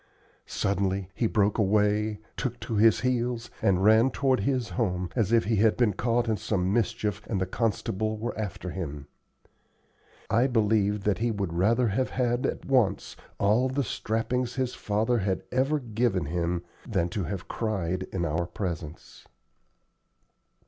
Suddenly 0.47 1.11
he 1.13 1.27
broke 1.27 1.59
away, 1.59 2.17
took 2.35 2.59
to 2.61 2.73
his 2.77 3.01
heels, 3.01 3.51
and 3.61 3.83
ran 3.83 4.09
toward 4.09 4.39
his 4.39 4.69
home, 4.69 5.11
as 5.15 5.31
if 5.31 5.43
he 5.43 5.57
had 5.57 5.77
been 5.77 5.93
caught 5.93 6.27
in 6.27 6.37
some 6.37 6.73
mischief 6.73 7.21
and 7.27 7.39
the 7.39 7.45
constable 7.45 8.17
were 8.17 8.35
after 8.35 8.71
him. 8.71 9.05
I 10.27 10.47
believe 10.47 11.03
that 11.03 11.19
he 11.19 11.29
would 11.29 11.53
rather 11.53 11.89
have 11.89 12.09
had 12.09 12.47
at 12.47 12.65
once 12.65 13.15
all 13.39 13.69
the 13.69 13.83
strappings 13.83 14.55
his 14.55 14.73
father 14.73 15.19
had 15.19 15.43
ever 15.51 15.77
given 15.77 16.25
him 16.25 16.63
than 16.89 17.07
to 17.09 17.25
have 17.25 17.47
cried 17.47 18.07
in 18.11 18.25
our 18.25 18.47
presence. 18.47 19.27